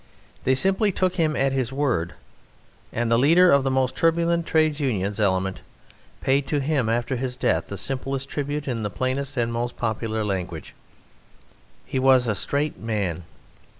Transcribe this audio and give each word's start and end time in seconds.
They 0.45 0.55
simply 0.55 0.91
took 0.91 1.17
him 1.17 1.35
at 1.35 1.51
his 1.53 1.71
word, 1.71 2.15
and 2.91 3.11
the 3.11 3.19
leader 3.19 3.51
of 3.51 3.63
the 3.63 3.69
most 3.69 3.95
turbulent 3.95 4.47
Trades 4.47 4.79
Union 4.79 5.13
element 5.19 5.61
paid 6.21 6.47
to 6.47 6.59
him 6.59 6.89
after 6.89 7.17
his 7.17 7.37
death 7.37 7.67
the 7.67 7.77
simplest 7.77 8.27
tribute 8.27 8.67
in 8.67 8.81
the 8.81 8.89
plainest 8.89 9.37
and 9.37 9.53
most 9.53 9.77
popular 9.77 10.25
language 10.25 10.73
"He 11.85 11.99
was 11.99 12.27
a 12.27 12.33
straight 12.33 12.79
man." 12.79 13.25